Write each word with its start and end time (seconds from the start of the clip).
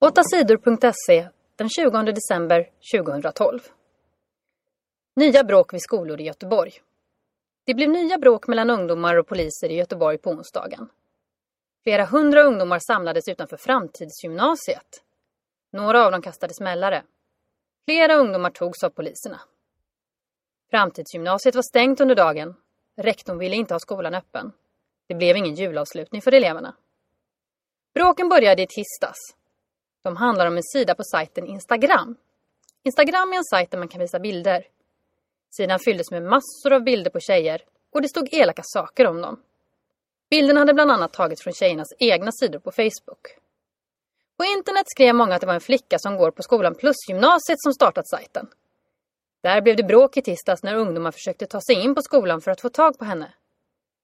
8sidor.se 0.00 1.28
den 1.56 1.68
20 1.68 2.12
december 2.12 2.70
2012. 2.92 3.60
Nya 5.16 5.44
bråk 5.44 5.74
vid 5.74 5.82
skolor 5.82 6.20
i 6.20 6.24
Göteborg. 6.24 6.72
Det 7.66 7.74
blev 7.74 7.90
nya 7.90 8.18
bråk 8.18 8.46
mellan 8.46 8.70
ungdomar 8.70 9.16
och 9.16 9.26
poliser 9.26 9.70
i 9.70 9.74
Göteborg 9.74 10.18
på 10.18 10.30
onsdagen. 10.30 10.88
Flera 11.82 12.04
hundra 12.04 12.42
ungdomar 12.42 12.78
samlades 12.78 13.28
utanför 13.28 13.56
Framtidsgymnasiet. 13.56 15.02
Några 15.72 16.04
av 16.04 16.12
dem 16.12 16.22
kastade 16.22 16.54
smällare. 16.54 17.02
Flera 17.84 18.14
ungdomar 18.14 18.50
togs 18.50 18.84
av 18.84 18.90
poliserna. 18.90 19.40
Framtidsgymnasiet 20.70 21.54
var 21.54 21.62
stängt 21.62 22.00
under 22.00 22.14
dagen. 22.14 22.54
Rektorn 22.96 23.38
ville 23.38 23.56
inte 23.56 23.74
ha 23.74 23.78
skolan 23.78 24.14
öppen. 24.14 24.52
Det 25.08 25.14
blev 25.14 25.36
ingen 25.36 25.54
julavslutning 25.54 26.22
för 26.22 26.34
eleverna. 26.34 26.76
Bråken 27.94 28.28
började 28.28 28.62
i 28.62 28.66
tisdags. 28.66 29.39
De 30.02 30.16
handlar 30.16 30.46
om 30.46 30.56
en 30.56 30.62
sida 30.62 30.94
på 30.94 31.04
sajten 31.04 31.46
Instagram. 31.46 32.16
Instagram 32.82 33.32
är 33.32 33.36
en 33.36 33.44
sajt 33.44 33.70
där 33.70 33.78
man 33.78 33.88
kan 33.88 34.00
visa 34.00 34.18
bilder. 34.18 34.64
Sidan 35.50 35.78
fylldes 35.78 36.10
med 36.10 36.22
massor 36.22 36.72
av 36.72 36.82
bilder 36.82 37.10
på 37.10 37.20
tjejer 37.20 37.62
och 37.92 38.02
det 38.02 38.08
stod 38.08 38.28
elaka 38.34 38.62
saker 38.64 39.06
om 39.06 39.20
dem. 39.22 39.42
Bilderna 40.30 40.60
hade 40.60 40.74
bland 40.74 40.90
annat 40.90 41.12
tagits 41.12 41.42
från 41.42 41.52
tjejernas 41.52 41.88
egna 41.98 42.32
sidor 42.32 42.58
på 42.58 42.70
Facebook. 42.70 43.36
På 44.36 44.44
internet 44.44 44.84
skrev 44.86 45.14
många 45.14 45.34
att 45.34 45.40
det 45.40 45.46
var 45.46 45.54
en 45.54 45.60
flicka 45.60 45.98
som 45.98 46.16
går 46.16 46.30
på 46.30 46.42
skolan 46.42 46.74
Plusgymnasiet 46.74 47.60
som 47.60 47.72
startat 47.72 48.08
sajten. 48.08 48.48
Där 49.42 49.60
blev 49.60 49.76
det 49.76 49.82
bråk 49.82 50.16
i 50.16 50.22
tisdags 50.22 50.62
när 50.62 50.74
ungdomar 50.74 51.10
försökte 51.10 51.46
ta 51.46 51.60
sig 51.60 51.74
in 51.74 51.94
på 51.94 52.02
skolan 52.02 52.40
för 52.40 52.50
att 52.50 52.60
få 52.60 52.68
tag 52.68 52.98
på 52.98 53.04
henne. 53.04 53.32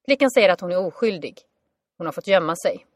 Flickan 0.04 0.30
säger 0.30 0.48
att 0.48 0.60
hon 0.60 0.72
är 0.72 0.78
oskyldig. 0.78 1.40
Hon 1.98 2.06
har 2.06 2.12
fått 2.12 2.26
gömma 2.26 2.56
sig. 2.56 2.86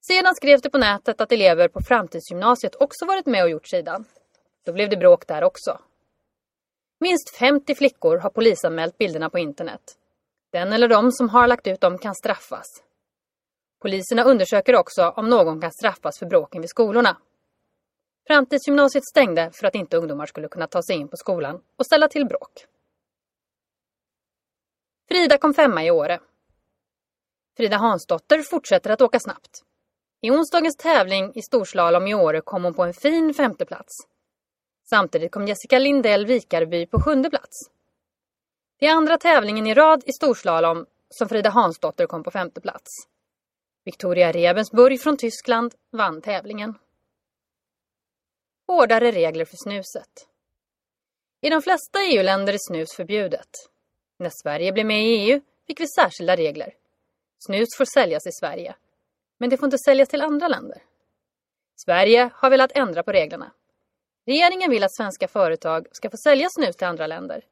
Sedan 0.00 0.34
skrevs 0.34 0.62
det 0.62 0.70
på 0.70 0.78
nätet 0.78 1.20
att 1.20 1.32
elever 1.32 1.68
på 1.68 1.80
Framtidsgymnasiet 1.80 2.74
också 2.74 3.06
varit 3.06 3.26
med 3.26 3.42
och 3.42 3.50
gjort 3.50 3.68
sidan. 3.68 4.04
Då 4.64 4.72
blev 4.72 4.88
det 4.90 4.96
bråk 4.96 5.26
där 5.26 5.44
också. 5.44 5.80
Minst 7.00 7.36
50 7.36 7.74
flickor 7.74 8.16
har 8.16 8.30
polisanmält 8.30 8.98
bilderna 8.98 9.30
på 9.30 9.38
internet. 9.38 9.98
Den 10.52 10.72
eller 10.72 10.88
de 10.88 11.12
som 11.12 11.28
har 11.28 11.46
lagt 11.46 11.66
ut 11.66 11.80
dem 11.80 11.98
kan 11.98 12.14
straffas. 12.14 12.66
Poliserna 13.80 14.24
undersöker 14.24 14.76
också 14.76 15.08
om 15.16 15.28
någon 15.28 15.60
kan 15.60 15.72
straffas 15.72 16.18
för 16.18 16.26
bråken 16.26 16.60
vid 16.60 16.70
skolorna. 16.70 17.16
Framtidsgymnasiet 18.26 19.04
stängde 19.04 19.50
för 19.54 19.66
att 19.66 19.74
inte 19.74 19.96
ungdomar 19.96 20.26
skulle 20.26 20.48
kunna 20.48 20.66
ta 20.66 20.82
sig 20.82 20.96
in 20.96 21.08
på 21.08 21.16
skolan 21.16 21.62
och 21.76 21.86
ställa 21.86 22.08
till 22.08 22.26
bråk. 22.26 22.66
Frida 25.08 25.38
kom 25.38 25.54
femma 25.54 25.84
i 25.84 25.90
Åre. 25.90 26.20
Frida 27.56 27.76
Hansdotter 27.76 28.42
fortsätter 28.42 28.90
att 28.90 29.00
åka 29.00 29.20
snabbt. 29.20 29.64
I 30.20 30.30
onsdagens 30.30 30.76
tävling 30.76 31.32
i 31.34 31.42
storslalom 31.42 32.06
i 32.06 32.14
Åre 32.14 32.40
kom 32.40 32.64
hon 32.64 32.74
på 32.74 32.84
en 32.84 32.94
fin 32.94 33.34
femteplats. 33.34 33.92
Samtidigt 34.90 35.32
kom 35.32 35.46
Jessica 35.46 35.78
Lindell 35.78 36.26
Vikarby 36.26 36.86
på 36.86 37.00
sjunde 37.00 37.30
plats. 37.30 37.70
Det 38.78 38.86
är 38.86 38.94
andra 38.94 39.18
tävlingen 39.18 39.66
i 39.66 39.74
rad 39.74 40.02
i 40.06 40.12
storslalom 40.12 40.86
som 41.10 41.28
Frida 41.28 41.50
Hansdotter 41.50 42.06
kom 42.06 42.22
på 42.22 42.30
femte 42.30 42.60
plats. 42.60 42.90
Victoria 43.84 44.32
Rebensburg 44.32 45.00
från 45.00 45.16
Tyskland 45.16 45.74
vann 45.90 46.22
tävlingen. 46.22 46.74
Hårdare 48.66 49.10
regler 49.10 49.44
för 49.44 49.56
snuset. 49.56 50.28
I 51.40 51.50
de 51.50 51.62
flesta 51.62 51.98
EU-länder 52.04 52.52
är 52.52 52.58
snus 52.60 52.96
förbjudet. 52.96 53.48
När 54.18 54.30
Sverige 54.42 54.72
blev 54.72 54.86
med 54.86 55.04
i 55.04 55.06
EU 55.06 55.40
fick 55.66 55.80
vi 55.80 55.86
särskilda 55.86 56.36
regler. 56.36 56.74
Snus 57.38 57.68
får 57.78 57.84
säljas 57.84 58.26
i 58.26 58.32
Sverige, 58.32 58.74
men 59.38 59.50
det 59.50 59.56
får 59.56 59.66
inte 59.66 59.78
säljas 59.78 60.08
till 60.08 60.22
andra 60.22 60.48
länder. 60.48 60.82
Sverige 61.76 62.30
har 62.34 62.50
velat 62.50 62.72
ändra 62.74 63.02
på 63.02 63.12
reglerna. 63.12 63.52
Regeringen 64.26 64.70
vill 64.70 64.84
att 64.84 64.94
svenska 64.96 65.28
företag 65.28 65.86
ska 65.92 66.10
få 66.10 66.16
sälja 66.16 66.48
snus 66.50 66.76
till 66.76 66.86
andra 66.86 67.06
länder. 67.06 67.44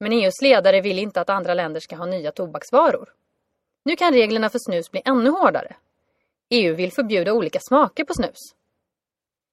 Men 0.00 0.12
EUs 0.12 0.42
ledare 0.42 0.80
vill 0.80 0.98
inte 0.98 1.20
att 1.20 1.30
andra 1.30 1.54
länder 1.54 1.80
ska 1.80 1.96
ha 1.96 2.06
nya 2.06 2.32
tobaksvaror. 2.32 3.12
Nu 3.84 3.96
kan 3.96 4.12
reglerna 4.12 4.50
för 4.50 4.58
snus 4.58 4.90
bli 4.90 5.02
ännu 5.04 5.30
hårdare. 5.30 5.76
EU 6.48 6.74
vill 6.74 6.92
förbjuda 6.92 7.32
olika 7.32 7.60
smaker 7.60 8.04
på 8.04 8.14
snus. 8.14 8.38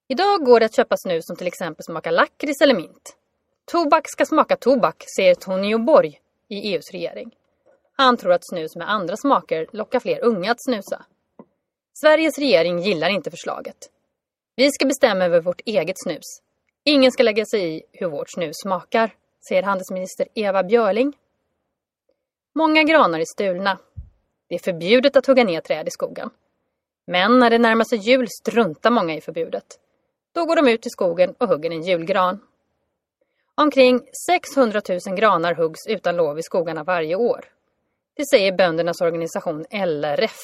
Idag 0.08 0.46
går 0.46 0.60
det 0.60 0.66
att 0.66 0.76
köpa 0.76 0.96
snus 0.98 1.26
som 1.26 1.36
till 1.36 1.48
exempel 1.48 1.84
smakar 1.84 2.12
lakrits 2.12 2.62
eller 2.62 2.76
mint. 2.76 3.16
Tobak 3.66 4.10
ska 4.10 4.26
smaka 4.26 4.56
tobak, 4.56 5.04
säger 5.16 5.36
Tonio 5.36 5.78
Borg 5.78 6.22
i 6.48 6.74
EUs 6.74 6.92
regering. 6.92 7.36
Han 7.98 8.18
tror 8.18 8.34
att 8.34 8.48
snus 8.48 8.76
med 8.76 8.90
andra 8.90 9.18
smaker 9.18 9.68
lockar 9.72 10.00
fler 10.00 10.24
unga 10.24 10.52
att 10.52 10.64
snusa. 10.64 11.06
Sveriges 11.94 12.40
regering 12.40 12.80
gillar 12.80 13.10
inte 13.10 13.32
förslaget. 13.32 13.78
Vi 14.56 14.72
ska 14.72 14.86
bestämma 14.86 15.26
över 15.26 15.42
vårt 15.42 15.62
eget 15.66 15.96
snus. 16.04 16.42
Ingen 16.84 17.12
ska 17.12 17.24
lägga 17.24 17.46
sig 17.46 17.76
i 17.76 17.84
hur 17.92 18.08
vårt 18.08 18.32
snus 18.32 18.56
smakar, 18.64 19.16
säger 19.48 19.64
handelsminister 19.64 20.28
Eva 20.34 20.64
Björling. 20.64 21.14
Många 22.56 22.84
granar 22.84 23.20
är 23.20 23.26
stulna. 23.26 23.80
Det 24.48 24.56
är 24.56 24.60
förbjudet 24.60 25.16
att 25.16 25.26
hugga 25.26 25.44
ner 25.44 25.62
träd 25.62 25.88
i 25.88 25.92
skogen. 25.92 26.30
Men 27.06 27.40
när 27.40 27.50
det 27.50 27.58
närmar 27.58 27.84
sig 27.84 27.98
jul 27.98 28.28
struntar 28.30 28.92
många 28.92 29.16
i 29.16 29.22
förbudet. 29.22 29.80
Då 30.34 30.46
går 30.46 30.56
de 30.56 30.68
ut 30.68 30.88
i 30.88 30.90
skogen 30.90 31.36
och 31.38 31.48
hugger 31.48 31.72
en 31.72 31.84
julgran. 31.84 32.40
Omkring 33.56 34.02
600 34.28 34.82
000 34.90 35.18
granar 35.18 35.54
huggs 35.54 35.88
utan 35.88 36.16
lov 36.16 36.40
i 36.40 36.44
skogarna 36.44 36.84
varje 36.84 37.16
år. 37.16 37.46
Det 38.14 38.26
säger 38.26 38.52
böndernas 38.52 39.02
organisation 39.02 39.66
LRF. 39.72 40.38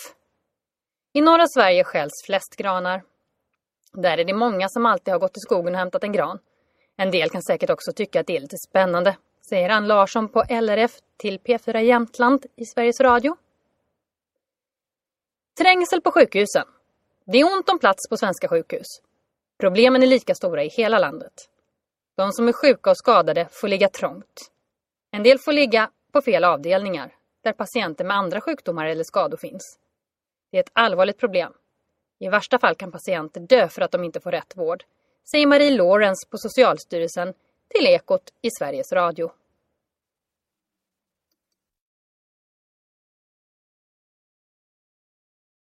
I 1.18 1.22
norra 1.22 1.48
Sverige 1.48 1.84
skälls 1.84 2.24
flest 2.26 2.56
granar. 2.56 3.04
Där 3.94 4.18
är 4.18 4.26
det 4.26 4.34
många 4.34 4.70
som 4.70 4.86
alltid 4.86 5.14
har 5.14 5.20
gått 5.20 5.38
i 5.38 5.40
skogen 5.40 5.74
och 5.74 5.80
hämtat 5.80 6.04
en 6.04 6.12
gran. 6.12 6.40
En 6.98 7.12
del 7.12 7.30
kan 7.30 7.42
säkert 7.42 7.70
också 7.70 7.92
tycka 7.94 8.20
att 8.20 8.28
det 8.28 8.38
är 8.38 8.42
lite 8.42 8.58
spännande, 8.58 9.18
säger 9.50 9.70
Ann 9.70 9.88
Larsson 9.88 10.30
på 10.30 10.44
LRF 10.50 10.92
till 11.18 11.40
P4 11.40 11.80
Jämtland 11.80 12.46
i 12.56 12.66
Sveriges 12.66 13.00
Radio. 13.00 13.36
Trängsel 15.58 16.02
på 16.02 16.12
sjukhusen. 16.12 16.66
Det 17.26 17.38
är 17.38 17.54
ont 17.54 17.70
om 17.70 17.80
plats 17.80 18.10
på 18.10 18.18
svenska 18.18 18.48
sjukhus. 18.48 18.88
Problemen 19.60 20.04
är 20.04 20.08
lika 20.08 20.36
stora 20.36 20.64
i 20.64 20.70
hela 20.70 21.00
landet. 21.00 21.50
De 22.16 22.32
som 22.32 22.48
är 22.48 22.54
sjuka 22.54 22.90
och 22.90 22.98
skadade 22.98 23.48
får 23.52 23.68
ligga 23.68 23.90
trångt. 23.90 24.52
En 25.12 25.24
del 25.24 25.40
får 25.40 25.52
ligga 25.52 25.90
på 26.12 26.22
fel 26.22 26.44
avdelningar, 26.44 27.16
där 27.44 27.54
patienter 27.54 28.06
med 28.06 28.18
andra 28.18 28.42
sjukdomar 28.42 28.86
eller 28.86 29.04
skador 29.04 29.38
finns. 29.38 29.80
Det 30.52 30.58
är 30.58 30.64
ett 30.64 30.72
allvarligt 30.74 31.18
problem. 31.18 31.54
I 32.20 32.30
värsta 32.30 32.60
fall 32.60 32.76
kan 32.76 32.92
patienter 32.92 33.42
dö 33.42 33.68
för 33.68 33.82
att 33.82 33.92
de 33.92 34.04
inte 34.04 34.20
får 34.20 34.32
rätt 34.32 34.58
vård, 34.58 34.84
säger 35.32 35.48
Marie 35.48 35.78
Lawrence 35.78 36.28
på 36.30 36.38
Socialstyrelsen 36.38 37.34
till 37.68 37.88
Ekot 37.88 38.34
i 38.42 38.50
Sveriges 38.60 38.92
Radio. 38.92 39.32